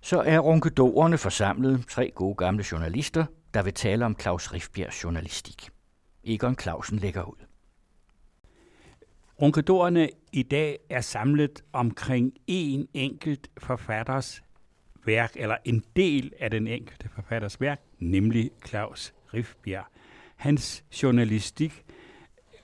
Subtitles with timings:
[0.00, 5.70] så er runkedorerne forsamlet tre gode gamle journalister, der vil tale om Claus Rifbjergs journalistik.
[6.24, 7.36] Egon Clausen lægger ud.
[9.40, 14.42] Runkedorerne i dag er samlet omkring en enkelt forfatters
[15.04, 19.84] værk, eller en del af den enkelte forfatters værk, nemlig Claus Rifbjerg.
[20.36, 21.84] Hans journalistik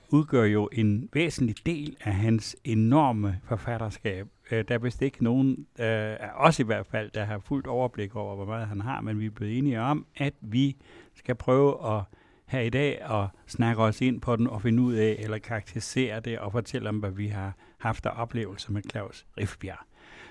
[0.08, 4.28] udgør jo en væsentlig del af hans enorme forfatterskab.
[4.50, 8.16] Øh, der er vist ikke nogen, øh, også i hvert fald, der har fuldt overblik
[8.16, 10.76] over, hvor meget han har, men vi er blevet enige om, at vi
[11.14, 12.02] skal prøve at
[12.46, 16.20] her i dag at snakke os ind på den og finde ud af, eller karakterisere
[16.20, 19.78] det og fortælle om, hvad vi har haft af oplevelser med Claus Rifbjerg.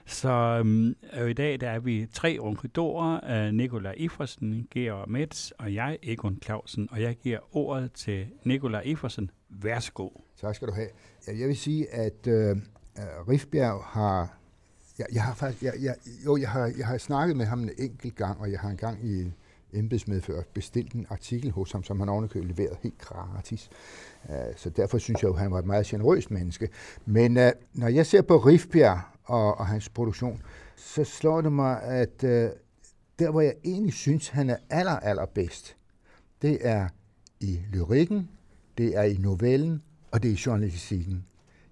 [0.05, 5.51] Så øhm, øh, i dag der er vi tre ronkedorer, øh, Nikolaj Iversen, Georg Metz
[5.51, 9.31] og jeg, Egon Clausen, og jeg giver ordet til Nikolaj Ifersen.
[9.49, 10.09] Værsgo.
[10.41, 10.87] Tak skal du have.
[11.39, 12.57] Jeg vil sige, at øh,
[12.99, 14.37] Øh, Rifbjerg har...
[14.99, 15.95] Jeg, jeg har faktisk, jeg, jeg,
[16.25, 19.05] jo, jeg har, jeg har snakket med ham en enkelt gang, og jeg har engang
[19.05, 19.31] i
[19.73, 23.69] embedsmedfører bestilt en artikel hos ham, som han ovenikøbet leveret helt gratis.
[24.29, 26.69] Uh, så derfor synes jeg jo, at han var et meget generøst menneske.
[27.05, 30.41] Men uh, når jeg ser på Rifbjerg og, og hans produktion,
[30.75, 32.29] så slår det mig, at uh,
[33.19, 35.75] der, hvor jeg egentlig synes, han er aller, aller bedst,
[36.41, 36.87] det er
[37.39, 38.29] i lyrikken,
[38.77, 39.81] det er i novellen,
[40.11, 41.25] og det er i journalistikken.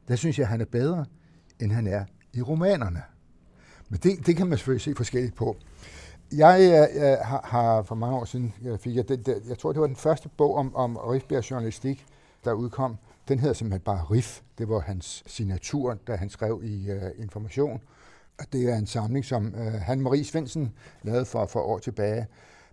[0.08, 1.06] Der synes jeg, han er bedre,
[1.64, 3.04] end han er i romanerne.
[3.90, 5.56] Men det, det kan man selvfølgelig se forskelligt på.
[6.32, 9.58] Jeg, jeg, jeg har, har for mange år siden, jeg fik jeg, det, der, jeg
[9.58, 12.06] tror, det var den første bog om, om Rifbjergs journalistik,
[12.46, 12.98] der udkom.
[13.28, 14.42] Den hedder simpelthen bare Riff.
[14.58, 17.82] Det var hans signatur, da han skrev i uh, Information.
[18.40, 22.28] Og det er en samling, som uh, han Marie Svendsen lavede for, for år tilbage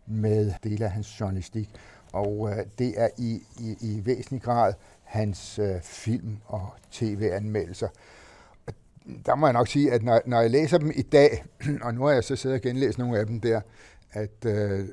[0.06, 1.70] med dele af hans journalistik.
[2.12, 4.74] Og uh, det er i, i, i væsentlig grad
[5.05, 7.88] hans uh, film- og tv-anmeldelser
[9.26, 11.44] der må jeg nok sige, at når, når jeg læser dem i dag,
[11.84, 13.60] og nu har jeg så siddet og genlæst nogle af dem der,
[14.10, 14.88] at øh,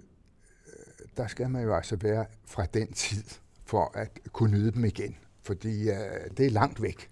[1.18, 3.24] der skal man jo altså være fra den tid,
[3.66, 5.16] for at kunne nyde dem igen.
[5.44, 5.98] Fordi øh,
[6.38, 7.10] det er langt væk.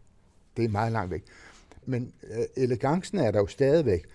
[0.57, 1.23] Det er meget langt væk.
[1.85, 4.05] Men øh, elegancen er der jo stadigvæk.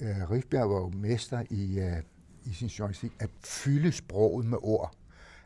[0.00, 2.02] Øh, Rifbjerg var jo mester i, øh,
[2.44, 4.94] i sin journalistik at fylde sproget med ord.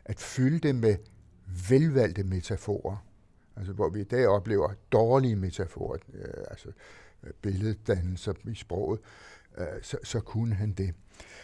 [0.05, 0.95] At fylde det med
[1.69, 3.05] velvalgte metaforer
[3.57, 6.69] Altså hvor vi i dag oplever dårlige metaforer, øh, altså
[7.23, 8.99] øh, billeddannelser i sproget,
[9.57, 10.93] øh, så, så kunne han det.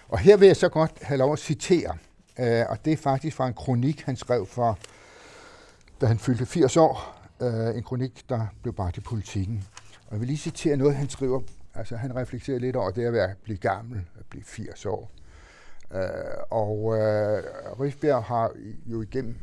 [0.07, 1.97] Og her vil jeg så godt have lov at citere,
[2.39, 4.79] øh, og det er faktisk fra en kronik, han skrev for,
[6.01, 9.63] da han fyldte 80 år, øh, en kronik, der blev bragt i politikken.
[10.07, 11.41] Og jeg vil lige citere noget, han skriver,
[11.75, 15.11] altså han reflekterer lidt over det at være, blive gammel, at blive 80 år.
[15.91, 16.01] Øh,
[16.49, 17.43] og øh,
[17.79, 18.51] Rifbjerg har
[18.85, 19.35] jo igennem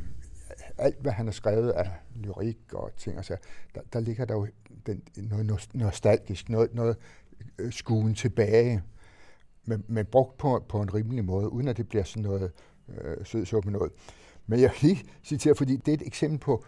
[0.77, 3.37] alt, hvad han har skrevet af lyrik og ting og så,
[3.75, 4.47] der, der ligger der jo
[4.85, 6.97] den, noget nostalgisk, noget, noget
[7.59, 8.83] øh, skuen tilbage,
[9.65, 12.51] men, men brugt på, på en rimelig måde, uden at det bliver sådan noget
[12.87, 13.91] øh, sødsuppe noget.
[14.47, 16.65] Men jeg vil lige citere, fordi det er et eksempel på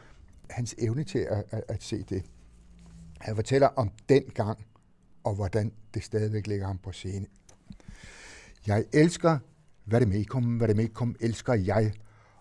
[0.50, 2.24] hans evne til at, at, at se det.
[3.20, 4.66] Han fortæller om den gang,
[5.24, 7.26] og hvordan det stadigvæk ligger ham på scene.
[8.68, 9.40] Jeg elsker,
[9.86, 11.94] hvad det med kom, hvad det med kom, elsker jeg,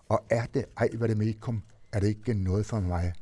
[0.09, 3.13] og er det ej, hvad det med kom, er det ikke noget for mig.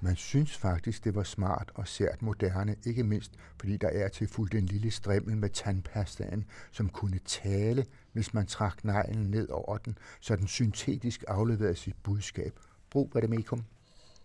[0.00, 4.28] Man synes faktisk, det var smart og sært moderne, ikke mindst fordi der er til
[4.28, 9.78] fuldt en lille strimmel med tandpastaen, som kunne tale, hvis man trak neglen ned over
[9.78, 12.58] den, så den syntetisk afleverede sit budskab.
[12.90, 13.64] Brug hvad det med kom.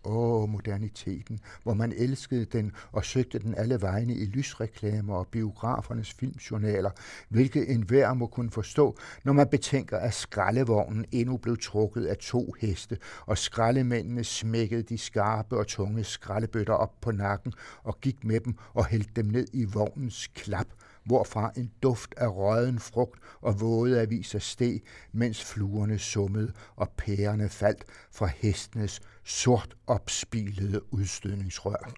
[0.06, 6.14] Åh, moderniteten, hvor man elskede den og søgte den alle vegne i lysreklamer og biografernes
[6.14, 6.90] filmjournaler,
[7.30, 12.56] hvilket enhver må kunne forstå, når man betænker, at skraldevognen endnu blev trukket af to
[12.60, 18.40] heste, og skraldemændene smækkede de skarpe og tunge skraldebøtter op på nakken og gik med
[18.40, 20.68] dem og hældte dem ned i vognens klap,
[21.06, 27.50] hvorfra en duft af røden frugt og våde aviser steg, mens fluerne summede og pærerne
[27.50, 31.92] faldt fra hestenes sort opspilede udstødningsrør.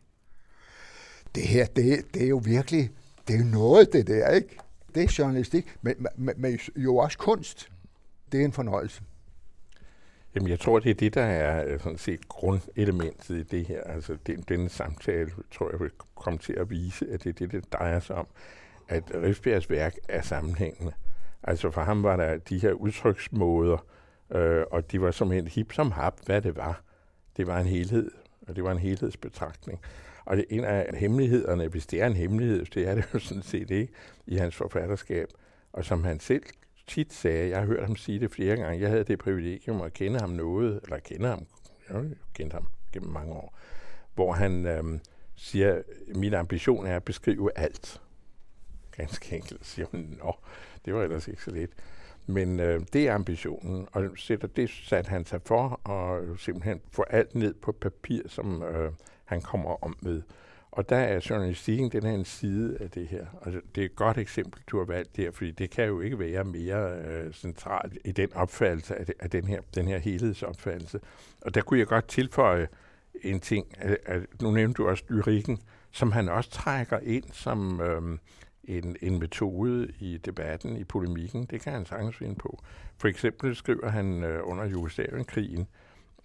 [1.36, 2.92] Det her, det, det er jo virkelig,
[3.28, 4.58] det er jo noget, det der, ikke?
[4.96, 7.72] Det er journalistik, men, men, men jo også kunst.
[8.32, 9.02] Det er en fornøjelse.
[10.36, 13.84] Jamen, jeg tror, det er det, der er øh, sådan set grundelementet i det her.
[13.84, 17.52] Altså, den, denne samtale, tror jeg, vil komme til at vise, at det er det,
[17.52, 18.28] det drejer sig om
[18.90, 20.94] at Rifbjergs værk er sammenhængende.
[21.44, 23.86] Altså for ham var der de her udtryksmåder,
[24.32, 26.82] øh, og de var som en hip som hap, hvad det var.
[27.38, 28.12] Det var en helhed,
[28.48, 29.80] og det var en helhedsbetragtning.
[30.26, 33.20] Og det er en af hemmelighederne, hvis det er en hemmelighed, det er det jo
[33.30, 33.94] sådan set ikke
[34.26, 35.28] i hans forfatterskab.
[35.74, 36.44] Og som han selv
[36.88, 39.94] tit sagde, jeg har hørt ham sige det flere gange, jeg havde det privilegium at
[39.94, 41.46] kende ham noget, eller kende ham,
[41.90, 43.58] jeg kendte ham gennem mange år,
[44.16, 44.84] hvor han øh,
[45.36, 45.82] siger,
[46.16, 48.02] min ambition er at beskrive alt
[48.98, 49.66] ganske enkelt.
[49.66, 50.36] Så siger nå,
[50.86, 51.70] det var ellers ikke så let.
[52.26, 57.06] Men øh, det er ambitionen, og sætter det satte han sig for, og simpelthen få
[57.10, 58.92] alt ned på papir, som øh,
[59.26, 60.22] han kommer om med.
[60.72, 63.26] Og der er journalistikken, den er en side af det her.
[63.46, 66.20] Altså, det er et godt eksempel, du har valgt der, fordi det kan jo ikke
[66.20, 71.00] være mere øh, centralt i den opfattelse af, det, af den, her, den her helhedsopfattelse.
[71.42, 72.68] Og der kunne jeg godt tilføje
[73.22, 73.68] en ting.
[73.78, 75.60] At, at, nu nævnte du også lyrikken,
[75.92, 78.18] som han også trækker ind som øh,
[78.68, 81.46] en, en metode i debatten, i polemikken.
[81.46, 82.60] Det kan han sagtens finde på.
[82.98, 85.68] For eksempel skriver han øh, under Jugoslavienkrigen,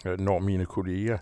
[0.06, 1.18] øh, når mine kolleger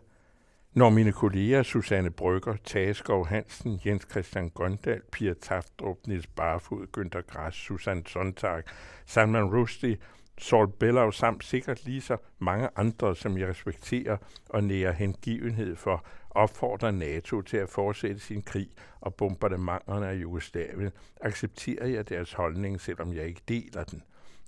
[0.74, 7.22] når mine kolleger Susanne Brygger, Tageskov Hansen, Jens Christian Gondal, Pia Taftrup, Nils Barfod, Günther
[7.32, 8.62] Grass, Susanne Sontag,
[9.06, 9.98] Salman Rushdie,
[10.38, 14.16] Saul Bellow samt sikkert lige så mange andre, som jeg respekterer
[14.48, 18.68] og nærer hengivenhed for, opfordrer NATO til at fortsætte sin krig
[19.00, 20.90] og bombardementerne af Jugoslavien,
[21.20, 24.02] accepterer jeg deres holdning, selvom jeg ikke deler den.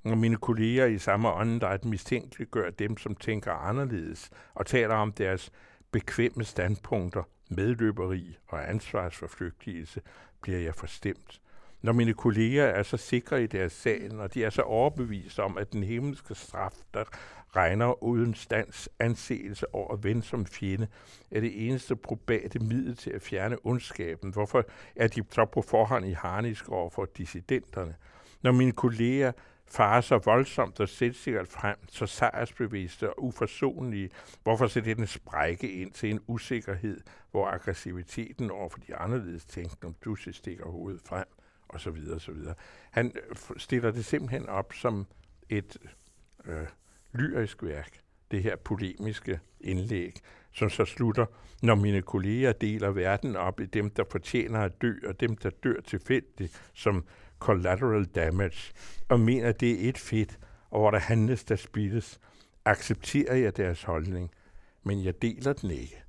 [0.05, 5.52] Og mine kolleger i samme åndedræt mistænkeliggør dem, som tænker anderledes og taler om deres
[5.93, 10.00] bekvemme standpunkter, medløberi og ansvarsforflygtigelse,
[10.43, 11.40] bliver jeg forstemt.
[11.82, 15.58] Når mine kolleger er så sikre i deres sag, og de er så overbevist om,
[15.58, 17.05] at den himmelske straf, der
[17.56, 20.87] regner uden stands anseelse over ven som fjende,
[21.31, 24.32] er det eneste probate middel til at fjerne ondskaben.
[24.32, 24.64] Hvorfor
[24.96, 27.94] er de så på forhånd i harnisk over for dissidenterne?
[28.43, 29.32] Når mine kolleger
[29.67, 34.11] farer så voldsomt og selvsikkert frem, så sejrsbevidste og uforsonlige,
[34.43, 37.00] hvorfor så den sprække ind til en usikkerhed,
[37.31, 41.26] hvor aggressiviteten over for de anderledes tænkende pludselig stikker hovedet frem,
[41.74, 42.54] og så videre, og så videre.
[42.90, 45.06] Han øh, stiller det simpelthen op som
[45.48, 45.76] et
[46.44, 46.66] øh,
[47.12, 50.20] lyrisk værk, det her polemiske indlæg,
[50.52, 51.26] som så slutter,
[51.62, 55.50] når mine kolleger deler verden op i dem, der fortjener at dø, og dem, der
[55.50, 57.04] dør tilfældigt, som
[57.38, 58.72] collateral damage,
[59.08, 60.38] og mener, det er et fedt,
[60.70, 62.20] og hvor der handles, der spildes,
[62.64, 64.30] accepterer jeg deres holdning,
[64.82, 66.02] men jeg deler den ikke.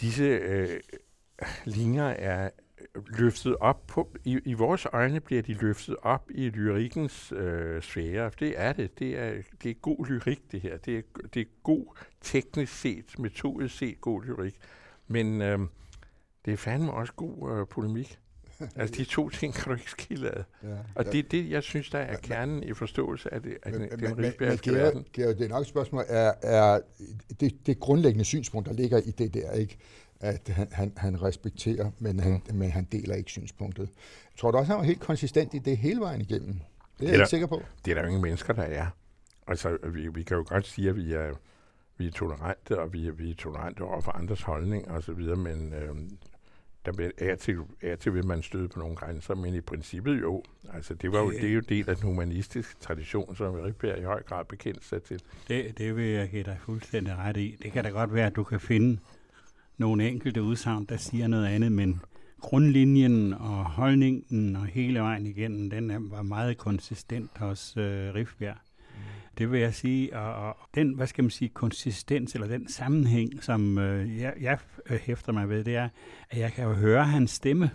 [0.00, 0.80] Disse øh,
[1.64, 2.50] linjer er
[3.08, 8.30] løftet op på, i, i vores øjne bliver de løftet op i lyrikkens øh, sfære.
[8.40, 8.98] Det er det.
[8.98, 9.32] Det er,
[9.62, 10.76] det er god lyrik, det her.
[10.76, 11.02] Det er,
[11.34, 14.54] det er god teknisk set, metodisk set god lyrik.
[15.08, 15.58] Men øh,
[16.44, 18.18] det er fandme også god øh, polemik.
[18.76, 20.44] altså de to ting kan du ikke skille ad.
[20.62, 21.10] Ja, og ja.
[21.10, 23.98] det er det, jeg synes, der er kernen i forståelse af, det, af men, den,
[23.98, 25.06] den rigsbjergske verden.
[25.12, 26.80] Georg, det er nok et spørgsmål, er, er
[27.40, 29.78] det, det grundlæggende synspunkt, der ligger i det der, ikke?
[30.20, 32.56] At han, han, han respekterer, men han, mm.
[32.56, 33.88] men han deler ikke synspunktet.
[34.32, 36.52] Jeg tror du også, han var helt konsistent i det hele vejen igennem?
[36.52, 36.60] Det er,
[36.98, 37.62] det er jeg ikke sikker på.
[37.84, 38.86] Det er der jo ingen mennesker, der er.
[39.46, 41.32] Altså, vi, vi kan jo godt sige, at vi er,
[41.96, 45.12] vi er tolerante, og vi er, vi er tolerante over for andres holdning og så
[45.12, 45.94] videre, men øh,
[46.86, 50.20] der vil, er, til, er til vil man støde på nogle grænser, men i princippet
[50.20, 50.42] jo.
[50.72, 54.02] Altså, det, var jo, det er jo del af den humanistiske tradition, som Rikbjerg i
[54.02, 55.22] høj grad bekendt sig til.
[55.48, 57.56] Det, det vil jeg give dig fuldstændig ret i.
[57.62, 58.98] Det kan da godt være, at du kan finde
[59.80, 62.00] nogle enkelte udsagn, der siger noget andet, men
[62.40, 68.56] grundlinjen og holdningen og hele vejen igennem, den var meget konsistent hos øh, Rifbjerg.
[69.38, 73.44] Det vil jeg sige, og, og den, hvad skal man sige, konsistens, eller den sammenhæng,
[73.44, 74.58] som øh, jeg, jeg
[75.00, 75.88] hæfter mig ved, det er,
[76.30, 77.70] at jeg kan jo høre hans stemme.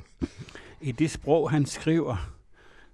[0.80, 2.35] I det sprog, han skriver,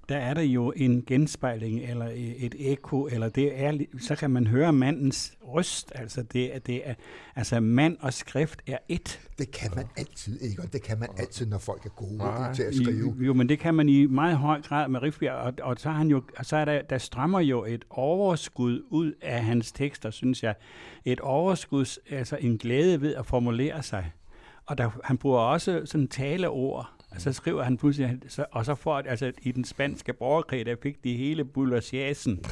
[0.08, 4.46] der er der jo en genspejling eller et ekko, eller det er, så kan man
[4.46, 6.94] høre mandens røst, altså det, det er,
[7.36, 9.20] altså mand og skrift er et.
[9.38, 10.62] Det kan man altid, ikke?
[10.62, 12.54] Og det kan man altid, når folk er gode Nej.
[12.54, 13.16] til at skrive.
[13.20, 16.08] Jo, men det kan man i meget høj grad med Rifbjerg, og, og så, han
[16.08, 20.54] jo, så er der, der strømmer jo et overskud ud af hans tekster, synes jeg.
[21.04, 24.12] Et overskud, altså en glæde ved at formulere sig.
[24.66, 28.74] Og der, han bruger også sådan taleord, og så skriver han pludselig, så, og så
[28.74, 32.44] får altså i den spanske borgerkrig, der fik de hele bullersiasen.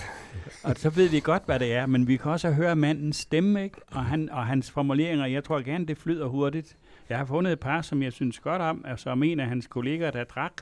[0.65, 3.65] og så ved vi godt, hvad det er, men vi kan også høre mandens stemme,
[3.65, 3.81] ikke?
[3.87, 6.77] Og, han, og hans formuleringer, jeg tror gerne, det flyder hurtigt.
[7.09, 9.67] Jeg har fundet et par, som jeg synes godt om, altså om en af hans
[9.67, 10.53] kolleger, der drak,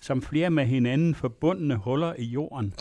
[0.00, 2.74] som flere med hinanden forbundne huller i jorden.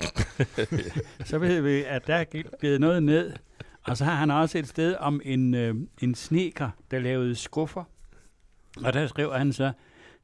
[1.30, 2.24] så ved vi, at der er
[2.62, 3.34] givet noget ned.
[3.84, 7.84] Og så har han også et sted om en, øh, en sneker, der lavede skuffer.
[8.84, 9.72] Og der skriver han så,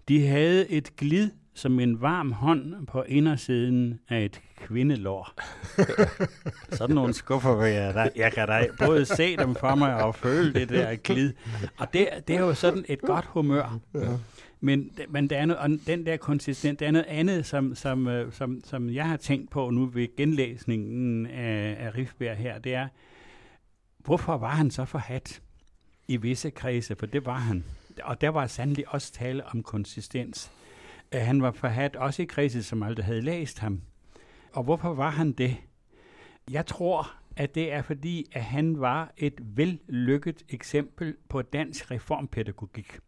[0.07, 5.33] de havde et glid som en varm hånd på indersiden af et kvindelår.
[6.77, 8.09] Sådan nogle skuffer vil jeg da.
[8.15, 11.33] Jeg kan da både se dem for mig og føle det der glid.
[11.77, 13.79] Og det, det er jo sådan et godt humør.
[13.95, 13.99] Ja.
[14.59, 18.07] Men, men der er noget, og den der konsistent, der er noget andet, som, som,
[18.07, 22.73] øh, som, som jeg har tænkt på nu ved genlæsningen af, af Rifbjerg her, det
[22.73, 22.87] er,
[23.97, 25.41] hvorfor var han så forhat
[26.07, 26.95] i visse kredse?
[26.95, 27.63] For det var han
[28.03, 30.51] og der var sandelig også tale om konsistens.
[31.11, 33.81] Øh, han var forhat også i kredset, som aldrig havde læst ham.
[34.53, 35.57] Og hvorfor var han det?
[36.51, 42.99] Jeg tror, at det er fordi, at han var et vellykket eksempel på dansk reformpædagogik.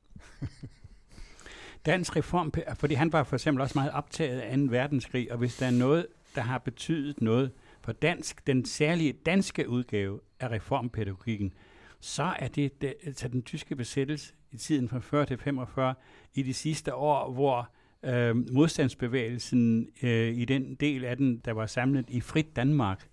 [1.86, 4.64] dansk reform, fordi han var for eksempel også meget optaget af 2.
[4.70, 9.70] verdenskrig, og hvis der er noget, der har betydet noget for dansk, den særlige danske
[9.70, 11.54] udgave af reformpædagogikken,
[12.00, 15.94] så er det, det altså den tyske besættelse i tiden fra 40 til 45
[16.34, 17.70] i de sidste år, hvor
[18.04, 23.10] øh, modstandsbevægelsen øh, i den del af den, der var samlet i Frit Danmark,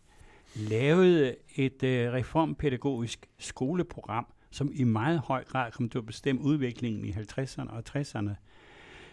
[0.57, 7.05] lavede et øh, reformpædagogisk skoleprogram, som i meget høj grad kom til at bestemme udviklingen
[7.05, 8.31] i 50'erne og 60'erne.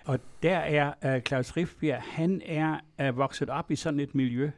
[0.06, 4.52] Og der er øh, Claus Riffbjerg, han er uh, vokset op i sådan et miljø.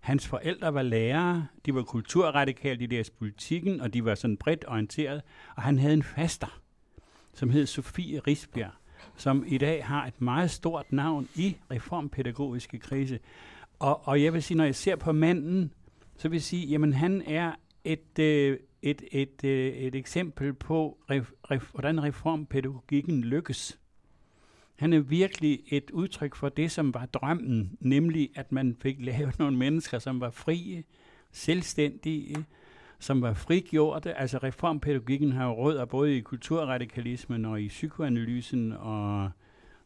[0.00, 4.64] Hans forældre var lærere, de var kulturradikale i deres politikken, og de var sådan bredt
[4.68, 5.22] orienteret.
[5.56, 6.60] Og han havde en faster,
[7.34, 8.72] som hed Sofie Risbjerg,
[9.16, 13.18] som i dag har et meget stort navn i reformpædagogiske krise.
[13.78, 15.70] Og, og jeg vil sige, når jeg ser på manden,
[16.16, 17.52] så vil jeg sige, jamen han er
[17.84, 23.78] et, øh, et, et, øh, et eksempel på, ref, ref, hvordan reformpædagogikken lykkes.
[24.76, 29.38] Han er virkelig et udtryk for det, som var drømmen, nemlig at man fik lavet
[29.38, 30.84] nogle mennesker, som var frie,
[31.32, 32.44] selvstændige,
[33.04, 34.14] som var frigjorte.
[34.14, 39.30] Altså reformpædagogikken har jo rødder både i kulturradikalismen og i psykoanalysen, og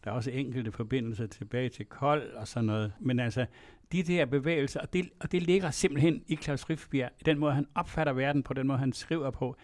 [0.04, 2.92] der er også enkelte forbindelser tilbage til Kold og sådan noget.
[3.00, 3.46] Men altså,
[3.92, 7.66] de der bevægelser, og det, og det ligger simpelthen i Claus Riffbjerg, den måde, han
[7.74, 9.56] opfatter verden på, den måde, han skriver på.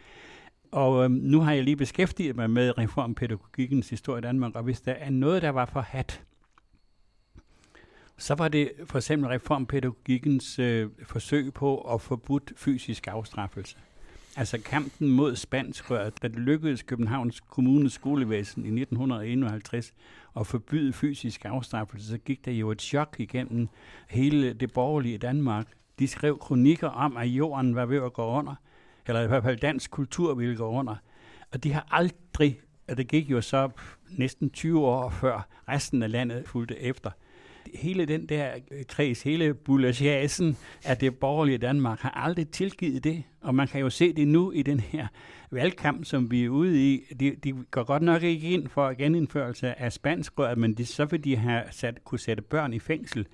[0.72, 4.80] Og øhm, nu har jeg lige beskæftiget mig med reformpædagogikkens historie i Danmark, og hvis
[4.80, 6.22] der er noget, der var for hat,
[8.18, 13.76] så var det for eksempel reformpædagogikkens øh, forsøg på at forbudt fysisk afstraffelse.
[14.36, 19.94] Altså kampen mod spanskrøret, da det lykkedes Københavns Kommunes skolevæsen i 1951
[20.36, 23.68] at forbyde fysisk afstraffelse, så gik der jo et chok igennem
[24.08, 25.66] hele det borgerlige Danmark.
[25.98, 28.54] De skrev kronikker om, at jorden var ved at gå under,
[29.06, 30.96] eller i hvert fald dansk kultur ville gå under.
[31.52, 33.70] Og de har aldrig, og det gik jo så
[34.10, 37.10] næsten 20 år før resten af landet fulgte efter,
[37.74, 43.22] hele den der øh, kreds, hele bullagiasen af det borgerlige Danmark, har aldrig tilgivet det.
[43.40, 45.06] Og man kan jo se det nu i den her
[45.50, 47.14] valgkamp, som vi er ude i.
[47.20, 51.24] De, de går godt nok ikke ind for genindførelse af spansk men det, så vil
[51.24, 53.26] de have sat, kunne sætte børn i fængsel.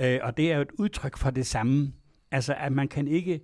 [0.00, 1.92] Øh, og det er jo et udtryk for det samme.
[2.30, 3.40] Altså, at man kan ikke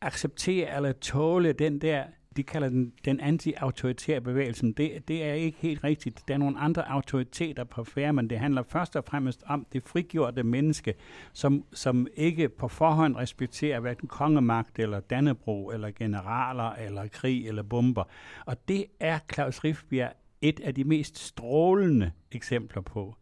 [0.00, 2.04] acceptere eller tåle den der
[2.36, 4.72] de kalder den den anti-autoritære bevægelsen.
[4.72, 6.22] Det, det er ikke helt rigtigt.
[6.28, 9.82] Der er nogle andre autoriteter på færre, men det handler først og fremmest om det
[9.82, 10.94] frigjorte menneske,
[11.32, 17.62] som, som ikke på forhånd respekterer hverken kongemagt, eller Dannebro, eller generaler, eller krig, eller
[17.62, 18.04] bomber.
[18.46, 23.16] Og det er Claus Riffbjerg et af de mest strålende eksempler på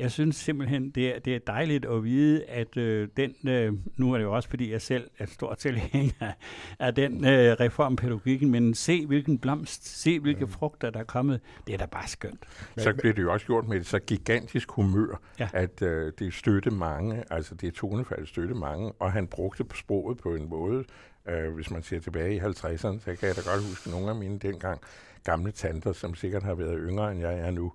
[0.00, 4.12] jeg synes simpelthen, det er, det er dejligt at vide, at øh, den, øh, nu
[4.12, 6.32] er det jo også fordi jeg selv er stor tilhænger
[6.78, 10.46] af den øh, reformpædagogikken, men se hvilken blomst, se hvilke ja.
[10.46, 12.46] frugter der er kommet, det er da bare skønt.
[12.76, 15.48] Så bliver det jo også gjort med et så gigantisk humør, ja.
[15.52, 20.34] at øh, det støtte mange, altså det tonefald støtte mange, og han brugte sproget på
[20.34, 20.84] en måde,
[21.28, 24.16] øh, hvis man ser tilbage i 50'erne, så kan jeg da godt huske nogle af
[24.16, 24.80] mine dengang
[25.24, 27.72] gamle tanter, som sikkert har været yngre end jeg er nu,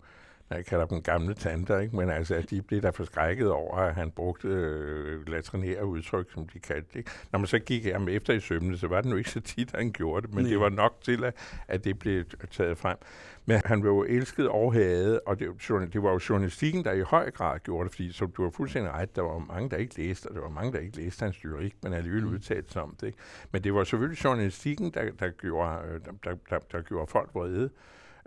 [0.50, 1.96] jeg kalder dem gamle tanter, ikke?
[1.96, 6.60] men altså, de blev da forskrækket over, at han brugte øh, latrinære udtryk, som de
[6.60, 7.08] kaldte det.
[7.32, 9.74] Når man så gik ham efter i sømne, så var det nu ikke så tit,
[9.74, 10.52] at han gjorde det, men Nej.
[10.52, 11.36] det var nok til, at,
[11.68, 12.98] at det blev taget frem.
[13.46, 15.50] Men han var jo elsket og hadet, og det,
[15.94, 18.92] det var jo journalistikken, der i høj grad gjorde det, fordi som du har fuldstændig
[18.92, 21.44] ret, der var mange, der ikke læste, og der var mange, der ikke læste hans
[21.44, 22.34] lyrik, men alligevel mm.
[22.34, 23.08] udtalt sig om det.
[23.08, 23.20] Ikke?
[23.52, 27.30] Men det var selvfølgelig journalistikken, der, der, gjorde, øh, der, der, der, der gjorde folk
[27.34, 27.70] vrede.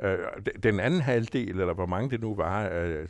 [0.02, 0.18] Øh,
[0.62, 3.08] den anden halvdel, eller hvor mange det nu var, øh,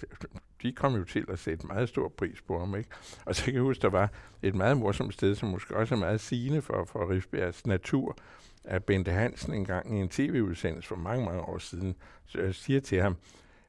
[0.63, 2.77] de kom jo til at sætte meget stor pris på ham.
[2.77, 2.91] Ikke?
[3.25, 4.11] Og så kan jeg huske, der var
[4.43, 8.17] et meget morsomt sted, som måske også er meget sigende for, for Rifbjergs natur,
[8.65, 11.97] at Bente Hansen engang i en tv-udsendelse for mange, mange år siden
[12.35, 13.17] øh, siger til ham,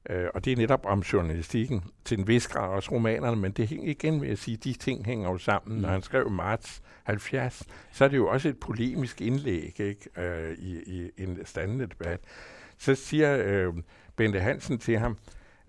[0.10, 3.68] øh, og det er netop om journalistikken, til en vis grad også romanerne, men det
[3.68, 5.76] hænger igen med at sige, at de ting hænger jo sammen.
[5.76, 5.82] Mm.
[5.82, 10.10] Når han skrev marts 70, så er det jo også et polemisk indlæg ikke?
[10.18, 12.20] Øh, i, i en standende debat.
[12.80, 13.74] Så siger øh,
[14.16, 15.18] Bente Hansen til ham,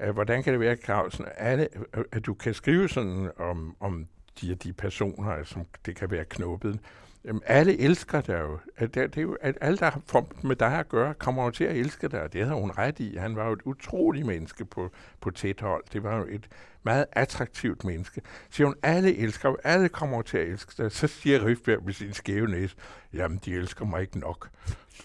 [0.00, 4.06] øh, hvordan kan det være, Clausen, alle, øh, at du kan skrive sådan om, om
[4.40, 6.80] de de personer, altså, som det kan være knuppet.
[7.24, 8.58] Jamen, alle elsker dig jo.
[8.76, 11.50] At det, det er jo at alle, der har med dig at gøre, kommer jo
[11.50, 13.16] til at elske dig, og det havde hun ret i.
[13.16, 14.90] Han var jo et utroligt menneske på,
[15.20, 15.84] på tæt hold.
[15.92, 16.48] Det var jo et
[16.82, 18.20] meget attraktivt menneske.
[18.24, 20.92] Så siger hun, alle elsker jo, alle kommer til at elske dig.
[20.92, 22.76] Så siger Rifbjerg med sin skæve næse,
[23.12, 24.48] jamen, de elsker mig ikke nok.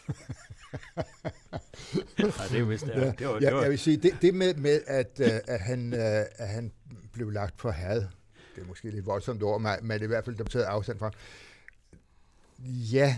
[2.19, 3.61] ja, det er vist, ja, det var, ja, det var.
[3.61, 6.71] Jeg vil sige, det, det med, med at, uh, at, han, uh, at han
[7.13, 8.01] blev lagt for had,
[8.55, 10.65] det er måske lidt voldsomt over mig, men det er i hvert fald, der taget
[10.65, 11.11] afstand fra.
[12.67, 13.17] Ja,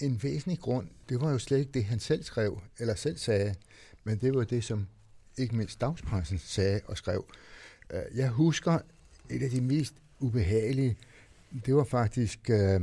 [0.00, 3.54] en væsentlig grund, det var jo slet ikke det, han selv skrev, eller selv sagde,
[4.04, 4.86] men det var det, som
[5.36, 7.24] ikke mindst dagspressen sagde og skrev.
[7.94, 8.78] Uh, jeg husker
[9.30, 10.96] et af de mest ubehagelige,
[11.66, 12.80] det var faktisk uh,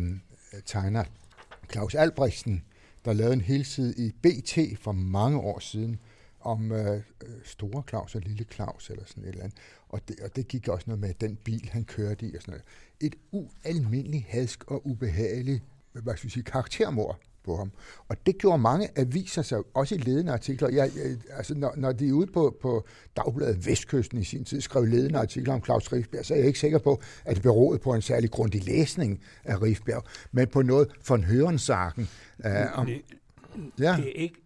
[0.66, 1.04] tegner
[1.72, 2.64] Claus Albrechtsen,
[3.06, 6.00] der lavede en helside i BT for mange år siden
[6.40, 9.58] om øh, øh, store Claus og lille Claus eller sådan et eller andet.
[9.90, 12.52] Og det, og det gik også noget med den bil, han kørte i og sådan
[12.52, 12.66] noget.
[13.00, 15.64] Et ualmindeligt hadsk og ubehageligt
[16.02, 17.72] hvad skal jeg sige, karaktermord på ham.
[18.08, 20.70] Og det gjorde mange aviser sig, også i ledende artikler.
[20.70, 22.86] Jeg, jeg, altså, når, når de er ude på, på
[23.18, 26.60] Dagbladet Vestkysten i sin tid skrev ledende artikler om Claus Rifbjerg, så er jeg ikke
[26.60, 30.88] sikker på, at det beroede på en særlig grundig læsning af Rifbjerg, men på noget
[31.10, 32.10] von Hørensagen.
[32.46, 32.90] Uh, om,
[33.80, 33.96] Ja.
[33.98, 34.42] Det er ikke,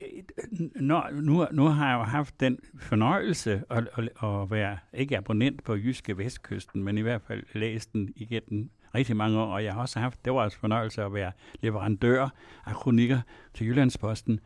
[0.76, 5.64] når, nu, nu har jeg jo haft den fornøjelse at, at, at være, ikke abonnent
[5.64, 9.74] på Jyske Vestkysten, men i hvert fald læst den igennem rigtig mange år, og jeg
[9.74, 11.32] har også haft, det var også fornøjelse at være
[11.62, 12.30] leverandør
[12.66, 13.22] af kronikker
[13.54, 14.40] til Jyllandsposten.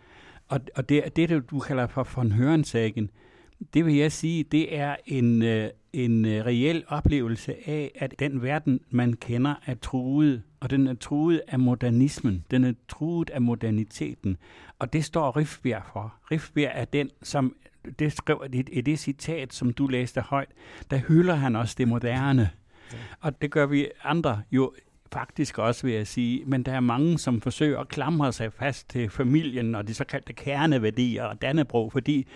[0.48, 3.10] Og, og det, det, du kalder for von Hørensagen,
[3.74, 8.42] det vil jeg sige, det er en, øh, en øh, reel oplevelse af, at den
[8.42, 13.42] verden, man kender, er truet, og den er truet af modernismen, den er truet af
[13.42, 14.38] moderniteten,
[14.80, 16.16] og det står Rifbjerg for.
[16.32, 17.56] Rifbjerg er den, som,
[18.00, 20.50] det skrev i det citat, som du læste højt,
[20.92, 22.50] der hylder han også det moderne.
[23.20, 24.74] Og det gør vi andre jo
[25.14, 26.46] faktisk også, vil jeg sige.
[26.46, 30.34] Men der er mange, som forsøger at klamre sig fast til familien og de såkaldte
[30.34, 32.28] kerneværdier og Dannebro, fordi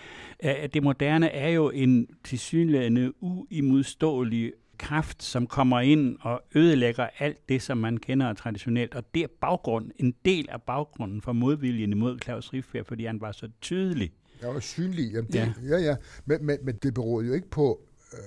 [0.44, 7.48] uh, det moderne er jo en tilsyneladende uimodståelig kraft, som kommer ind og ødelægger alt
[7.48, 8.94] det, som man kender traditionelt.
[8.94, 13.20] Og det er baggrund, en del af baggrunden for modviljen imod Claus Riffbjerg, fordi han
[13.20, 14.12] var så tydelig.
[14.42, 15.12] Jeg var synlig.
[15.12, 15.52] Jamen, det, ja.
[15.68, 15.96] ja, ja.
[16.24, 17.80] Men, men, men det beroede jo ikke på
[18.12, 18.18] øh,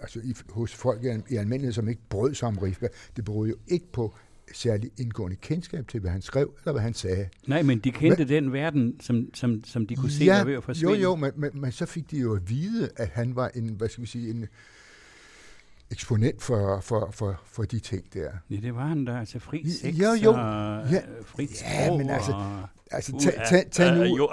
[0.00, 3.56] altså i, hos folk i, almindelighed, som ikke brød sig om Rifbjerg, det beroede jo
[3.68, 4.14] ikke på
[4.52, 7.28] særlig indgående kendskab til, hvad han skrev, eller hvad han sagde.
[7.46, 10.44] Nej, men de kendte men, den verden, som, som, som de kunne se, ja, var
[10.44, 10.94] ved at forsvinde.
[10.94, 13.68] Jo, jo, men, men, men så fik de jo at vide, at han var en,
[13.68, 14.46] hvad skal vi sige, en
[15.94, 18.30] eksponent for, for, for, for de ting der.
[18.50, 20.30] Ja, det var han da, altså fri sex jo, jo.
[20.30, 20.36] og
[20.90, 22.32] ja, frit ja, men altså,
[22.90, 24.28] altså tag, tag, tag nu,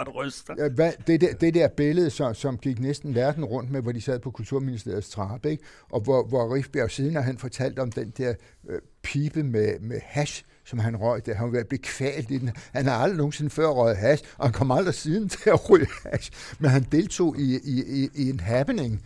[0.58, 3.92] ja, hvad, det, der, det der billede, som, som gik næsten verden rundt med, hvor
[3.92, 5.64] de sad på Kulturministeriets trappe, ikke?
[5.92, 8.34] og hvor, hvor Rifbjerg siden har han fortalt om den der
[8.70, 12.52] øh, pipe med, med hash, som han røg, der han var blevet kvalt i den.
[12.74, 15.88] Han har aldrig nogensinde før røget hash, og han kom aldrig siden til at ryge
[16.06, 19.02] hash, men han deltog i, i, i, i en happening,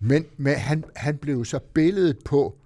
[0.00, 2.58] men, men han, han blev så billedet på,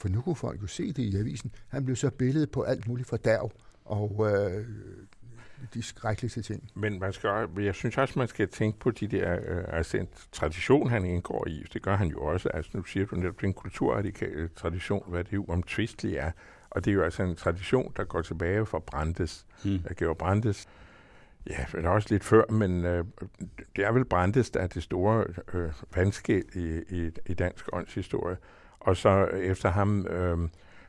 [0.00, 2.88] for nu kunne folk jo se det i avisen, han blev så billedet på alt
[2.88, 3.52] muligt fordærv
[3.84, 4.66] og øh,
[5.74, 6.70] de skrækkeligste ting.
[6.74, 10.08] Men man skal, jeg synes også, man skal tænke på de der, øh, altså en
[10.32, 11.64] tradition, han indgår i.
[11.72, 12.48] Det gør han jo også.
[12.48, 16.30] Altså nu siger du netop, det er en kulturradikal tradition, hvad det jo omtvisteligt er.
[16.70, 19.46] Og det er jo altså en tradition, der går tilbage fra Brandes.
[19.64, 19.80] Hmm.
[19.98, 20.68] Georg Brandes
[21.48, 23.04] Ja, men også lidt før, men øh,
[23.76, 28.36] det er vel Brandes, der er det store øh, vandskæld i, i, i dansk åndshistorie.
[28.80, 30.38] Og så efter ham øh,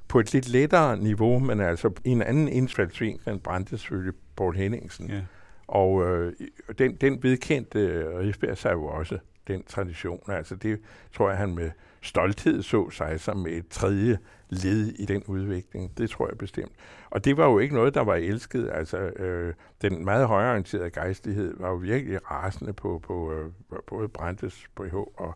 [0.08, 5.10] på et lidt lettere niveau, men altså en anden indfaldsvinkel end Brandes, selvfølgelig Paul Henningsen.
[5.10, 5.22] Ja.
[5.68, 6.34] Og øh,
[6.78, 9.18] den, den vedkendte øh, Rifbjerg sig jo også
[9.48, 10.22] den tradition.
[10.28, 10.80] Altså det
[11.14, 14.18] tror jeg, han med stolthed så sig som et tredje
[14.50, 15.98] led i den udvikling.
[15.98, 16.72] Det tror jeg bestemt.
[17.10, 18.70] Og det var jo ikke noget, der var elsket.
[18.74, 23.52] Altså, øh, den meget højorienterede gejstlighed var jo virkelig rasende på, på øh,
[23.88, 25.36] både Brandes, BH og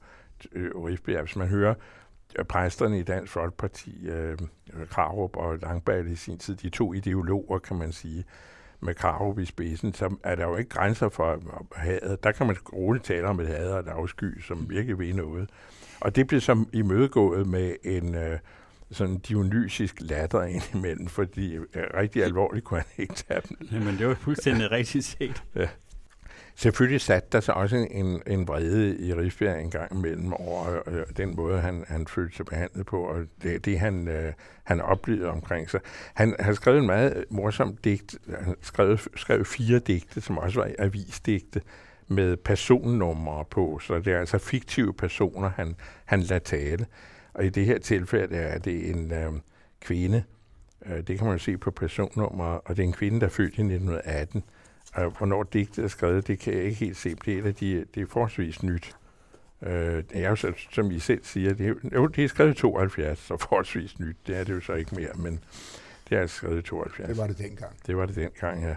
[0.52, 1.24] øh, Rifbjerg.
[1.24, 1.74] Hvis man hører
[2.40, 4.38] øh, præsterne i Dansk Folkeparti, øh,
[4.90, 8.24] Krarup og Langballe i sin tid, de to ideologer, kan man sige,
[8.84, 11.40] med Krarup i spidsen, så er der jo ikke grænser for
[11.76, 12.24] hadet.
[12.24, 15.50] Der kan man roligt tale om et had og et afsky, som virkelig ved noget.
[16.02, 18.40] Og det blev som imødegået med en øh,
[18.92, 23.68] sådan dionysisk latter indimellem, fordi øh, rigtig alvorligt kunne han ikke tage dem.
[23.72, 25.44] Jamen, det var fuldstændig rigtigt set.
[25.56, 25.68] Ja.
[26.56, 30.98] Selvfølgelig satte der sig også en, en vrede i Rifbjerg en gang imellem over øh,
[30.98, 34.82] øh, den måde, han, han følte sig behandlet på, og det, det han, øh, han
[34.82, 35.80] oplevede omkring sig.
[36.14, 38.16] Han har skrevet en meget morsom digt.
[38.44, 41.62] Han skrev, skrev fire digte, som også var avisdigte,
[42.08, 46.86] med personnumre på, så det er altså fiktive personer, han, han lader tale.
[47.34, 49.32] Og i det her tilfælde er det en øh,
[49.82, 50.24] kvinde,
[50.86, 53.58] øh, det kan man se på personnummer, og det er en kvinde, der er født
[53.58, 54.44] i 1918.
[54.94, 57.16] Og hvornår digtet er skrevet, det kan jeg ikke helt se.
[57.26, 58.96] Det er, de, det er forholdsvis nyt.
[59.62, 62.58] Øh, det er jo, så, som I selv siger, det er, jo, det er skrevet
[62.58, 64.18] i 72, så forholdsvis nyt.
[64.28, 65.40] Det er det jo så ikke mere, men
[66.10, 67.08] det er skrevet i 72.
[67.08, 67.76] Det var det dengang.
[67.88, 68.76] Det var det dengang, ja.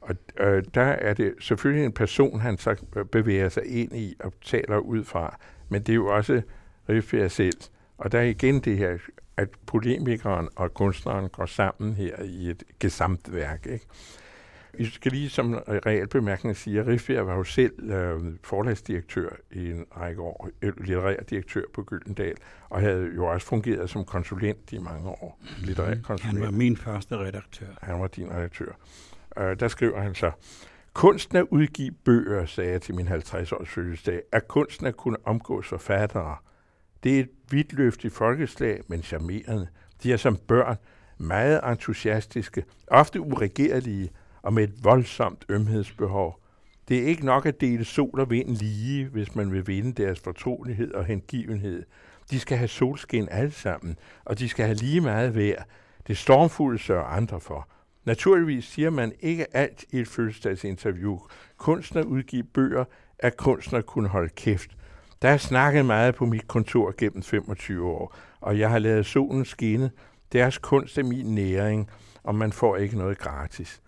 [0.00, 2.76] Og øh, der er det selvfølgelig en person, han så
[3.12, 6.42] bevæger sig ind i og taler ud fra, men det er jo også
[6.88, 7.56] Rifbjerg selv.
[7.98, 8.98] Og der er igen det her,
[9.36, 13.66] at polemikeren og kunstneren går sammen her i et gesamtværk.
[13.66, 13.86] Ikke?
[14.78, 19.84] Vi skal lige som realbemærkning sige, at Rifbjerg var jo selv øh, forlagsdirektør i en
[19.96, 22.34] række år, øh, litterær direktør på Gyldendal,
[22.70, 25.40] og havde jo også fungeret som konsulent i mange år.
[25.58, 26.38] Litterær konsulent.
[26.38, 27.66] Han var min første redaktør.
[27.82, 28.72] Han var din redaktør.
[29.38, 30.30] Øh, der skriver han så,
[30.92, 35.68] Kunsten at udgive bøger, sagde jeg til min 50-års fødselsdag, er kunsten at kunne omgås
[35.68, 36.36] forfattere.
[37.02, 39.68] Det er et vidtløftigt folkeslag, men charmerende.
[40.02, 40.76] De er som børn,
[41.18, 44.10] meget entusiastiske, ofte uregerlige
[44.42, 46.38] og med et voldsomt ømhedsbehov.
[46.88, 50.20] Det er ikke nok at dele sol og vind lige, hvis man vil vinde deres
[50.20, 51.84] fortrolighed og hengivenhed.
[52.30, 55.62] De skal have solskin alle sammen, og de skal have lige meget vejr.
[56.06, 57.68] Det stormfulde sørger andre for.
[58.04, 61.18] Naturligvis siger man ikke alt i et fødselsdagsinterview.
[61.56, 62.84] Kunsten at udgive bøger
[63.18, 64.70] er kunsten at kunne holde kæft.
[65.22, 69.44] Der er snakket meget på mit kontor gennem 25 år, og jeg har lavet solen
[69.44, 69.90] skinne.
[70.32, 71.90] Deres kunst er min næring,
[72.22, 73.81] og man får ikke noget gratis.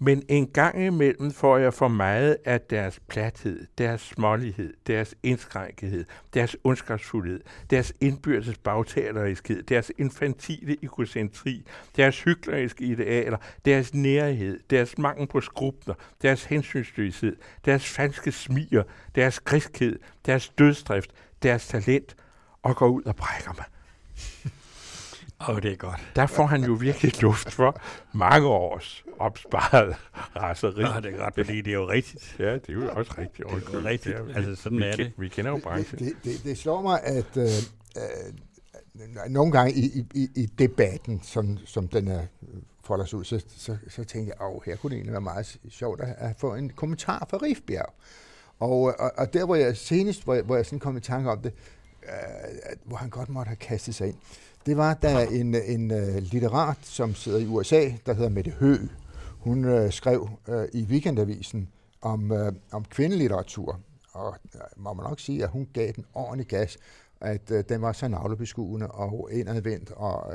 [0.00, 6.04] Men en gang imellem får jeg for meget af deres plathed, deres smålighed, deres indskrænkethed,
[6.34, 15.26] deres ondskabsfuldhed, deres indbyrdes bagtaleriskhed, deres infantile egocentri, deres hykleriske idealer, deres nærhed, deres mangel
[15.26, 18.82] på skrubner, deres hensynsløshed, deres falske smiger,
[19.14, 21.10] deres griskhed, deres dødsdrift,
[21.42, 22.16] deres talent,
[22.62, 23.64] og går ud og brækker mig.
[25.40, 26.12] Åh, oh, det er godt.
[26.16, 27.80] Der får han jo virkelig luft for
[28.12, 29.96] mange års opsparet
[30.36, 30.82] raseri.
[30.82, 32.36] Nå, det er godt, fordi det er jo rigtigt.
[32.38, 33.48] Ja, det er jo også rigtigt.
[33.48, 34.16] Det er jo rigtigt.
[34.16, 35.12] Det er, altså, sådan vi, er det.
[35.18, 35.98] Vi kender jo branchen.
[35.98, 37.46] Det, det, det slår mig, at øh,
[37.96, 42.22] øh, nogle gange i, i, i debatten, som, som den er
[42.88, 45.58] folder sig ud, så, så, så tænker jeg, at her kunne det egentlig være meget
[45.70, 47.94] sjovt at, at få en kommentar fra Rifbjerg.
[48.58, 51.30] Og, og, og der, hvor jeg senest, hvor jeg, hvor jeg sådan kom i tanke
[51.30, 51.52] om det,
[52.02, 54.16] øh, hvor han godt måtte have kastet sig ind,
[54.66, 58.76] det var, da en, en uh, litterat, som sidder i USA, der hedder Mette Hø,
[59.38, 61.68] hun uh, skrev uh, i Weekendavisen
[62.02, 63.80] om, uh, om kvindelitteratur.
[64.12, 66.78] Og uh, må man nok sige, at hun gav den ordentlig gas,
[67.20, 70.32] at uh, den var så navlebeskuende og indadvendt og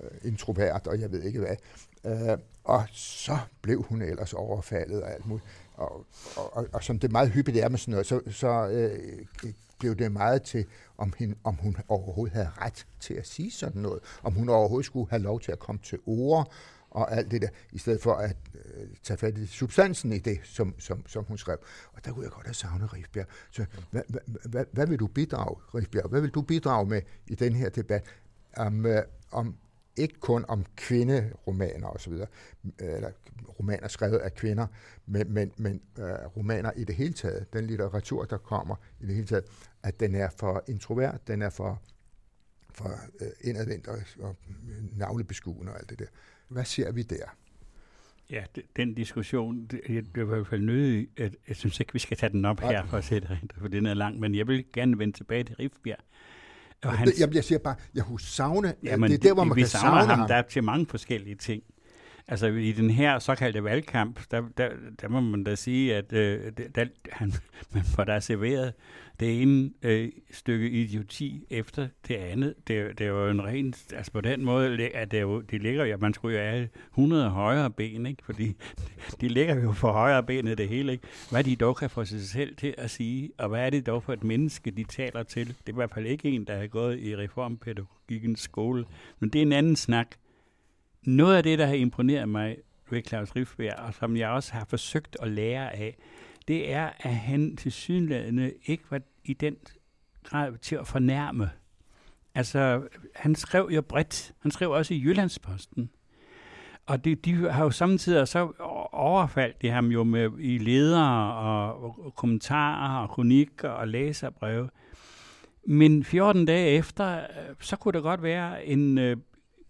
[0.00, 1.56] uh, introvert, og jeg ved ikke hvad.
[2.04, 5.46] Uh, og så blev hun ellers overfaldet og alt muligt.
[5.74, 9.52] Og, og, og, og som det meget hyppigt er med sådan noget, så, så øh,
[9.78, 10.66] blev det meget til,
[10.98, 14.86] om, hende, om hun overhovedet havde ret til at sige sådan noget, om hun overhovedet
[14.86, 16.52] skulle have lov til at komme til ord,
[16.94, 20.40] og alt det der, i stedet for at øh, tage fat i substansen i det,
[20.44, 21.58] som, som, som hun skrev.
[21.92, 23.26] Og der kunne jeg godt have savnet Rifbjerg.
[23.50, 26.08] Så hvad, hvad, hvad, hvad vil du bidrage, Rifbjerg?
[26.08, 28.04] Hvad vil du bidrage med i den her debat
[28.56, 29.56] om, øh, om
[29.96, 32.12] ikke kun om kvinderomaner osv.,
[32.78, 33.10] eller
[33.58, 34.66] romaner skrevet af kvinder,
[35.06, 39.14] men, men, men uh, romaner i det hele taget, den litteratur, der kommer i det
[39.14, 39.44] hele taget,
[39.82, 41.82] at den er for introvert, den er for,
[42.70, 42.88] for
[43.20, 44.36] uh, indadvendt og, og
[44.96, 46.06] navlebeskuende og alt det der.
[46.48, 47.36] Hvad ser vi der?
[48.30, 48.44] Ja,
[48.76, 52.16] den diskussion, det, det er i hvert fald nødig, at jeg synes ikke, vi skal
[52.16, 54.64] tage den op her for at sætte rent, for den er lang, men jeg vil
[54.72, 55.98] gerne vende tilbage til Rifbjerg.
[56.84, 59.58] Og hans, jamen, jeg siger bare, jeg kunne savne, jamen, det er der, hvor man
[59.58, 60.18] kan savne ham.
[60.18, 60.28] ham.
[60.28, 61.62] Der er til mange forskellige ting.
[62.28, 64.68] Altså i den her såkaldte valgkamp, der, der,
[65.00, 67.32] der må man da sige, at øh, der, han,
[67.74, 68.72] man får der serveret
[69.20, 72.54] det ene øh, stykke idioti efter det andet.
[72.68, 75.84] Det, det er jo en ren, altså på den måde, at det jo, de ligger
[75.84, 78.22] jo, man skulle jo have 100 højere ben, ikke?
[78.24, 78.54] fordi
[79.20, 80.92] de ligger jo for højere ben det hele.
[80.92, 81.04] Ikke?
[81.30, 84.02] Hvad de dog kan få sig selv til at sige, og hvad er det dog
[84.02, 85.48] for et menneske, de taler til?
[85.48, 88.84] Det er i hvert fald ikke en, der har gået i reformpædagogikkens skole,
[89.20, 90.08] men det er en anden snak.
[91.04, 92.56] Noget af det, der har imponeret mig
[92.90, 95.96] ved Claus Rifbjerg, og som jeg også har forsøgt at lære af,
[96.48, 99.56] det er, at han til synlædende ikke var i den
[100.24, 101.50] grad til at fornærme.
[102.34, 102.82] Altså,
[103.14, 104.32] han skrev jo bredt.
[104.38, 105.90] Han skrev også i Jyllandsposten.
[106.86, 108.52] Og de, de har jo samtidig så
[108.92, 114.70] overfaldt det ham jo med i ledere og, og kommentarer og kronikker og læserbreve.
[115.66, 119.16] Men 14 dage efter, øh, så kunne det godt være en øh,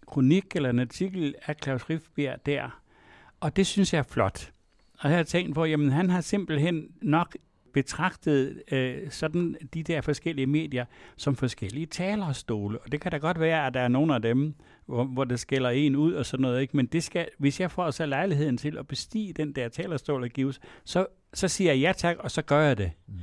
[0.07, 2.81] kronik eller en artikel af Claus Riffbjerg der.
[3.39, 4.51] Og det synes jeg er flot.
[4.99, 7.37] Og jeg har tænkt på, jamen han har simpelthen nok
[7.73, 10.85] betragtet øh, sådan de der forskellige medier
[11.17, 12.79] som forskellige talerstole.
[12.79, 15.39] Og det kan da godt være, at der er nogle af dem, hvor, hvor det
[15.39, 16.61] skælder en ud og sådan noget.
[16.61, 16.77] Ikke?
[16.77, 20.29] Men det skal, hvis jeg får så lejligheden til at bestige den der talerstol og
[20.29, 22.91] gives, så, så siger jeg ja tak, og så gør jeg det.
[23.07, 23.13] Mm.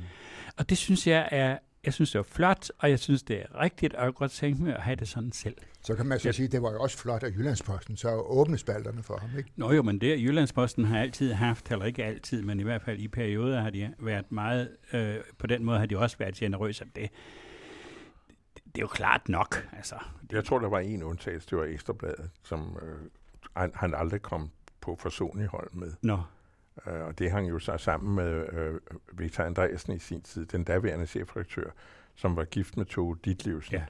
[0.57, 3.61] Og det synes jeg er Jeg synes, det var flot, og jeg synes, det er
[3.61, 5.55] rigtigt, og jeg godt tænke mig at have det sådan selv.
[5.81, 6.31] Så kan man så Ja.
[6.31, 9.51] sige, at det var jo også flot af Jyllandsposten, så åbne spalterne for ham, ikke?
[9.55, 12.99] Nå jo, men det Jyllandsposten har altid haft, eller ikke altid, men i hvert fald
[12.99, 16.85] i perioder har de været meget, øh, på den måde har de også været generøse.
[16.85, 17.09] Det,
[18.65, 19.95] det er jo klart nok, altså.
[20.31, 22.95] Jeg tror, der var en undtagelse, det var Ekstrabladet, som øh,
[23.57, 24.49] han, han aldrig kom
[24.81, 25.93] på forsonlig hold med.
[26.01, 26.19] Nå,
[26.87, 28.79] Øh, og det hang jo så sammen med øh,
[29.11, 31.69] Victor Andreasen i sin tid, den daværende chefredaktør,
[32.15, 33.75] som var gift med Tove Ditlevsen.
[33.75, 33.83] Ja.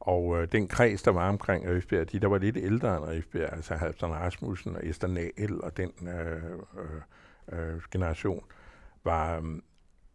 [0.00, 3.52] Og øh, den kreds, der var omkring Rifbjerg, de der var lidt ældre end Rifbjerg,
[3.52, 6.42] altså Halvdan Rasmussen og Esther Nagel og den øh,
[7.52, 8.44] øh, øh, generation,
[9.04, 9.42] var øh,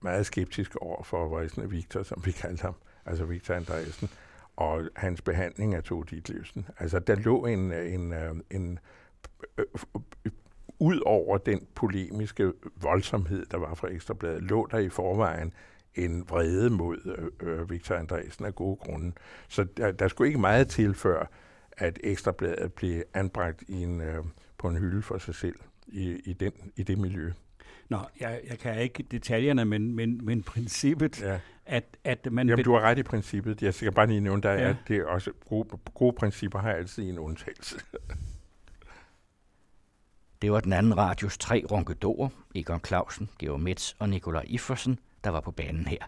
[0.02, 4.10] meget skeptiske over for Vejsne Victor, som vi kaldte ham, altså Victor Andreasen,
[4.56, 6.68] og hans behandling af Tove Ditlevsen.
[6.78, 8.80] Altså, der lå en, øh, en, øh, en
[9.58, 9.66] øh,
[10.80, 15.54] ud over den polemiske voldsomhed, der var fra Ekstrabladet, lå der i forvejen
[15.96, 19.12] en vrede mod øh, øh, Victor Andresen af gode grunde.
[19.48, 21.26] Så der, der skulle ikke meget til, før
[21.72, 24.24] at Ekstrabladet blev anbragt i en, øh,
[24.58, 25.56] på en hylde for sig selv
[25.88, 27.32] i, i, den, i det miljø.
[27.90, 31.40] Nå jeg, jeg kan ikke detaljerne, men, men, men princippet, Ja.
[31.66, 32.50] at, at man...
[32.50, 33.62] Jamen, du har ret i princippet.
[33.62, 34.60] Jeg skal bare lige nævne, der Ja.
[34.60, 37.80] er det også gode, gode principper har altid en undtagelse.
[40.42, 45.30] Det var den anden radios tre ronkedorer, Egon Clausen, Georg Metz og Nikolaj Iffersen, der
[45.30, 46.04] var på banen her.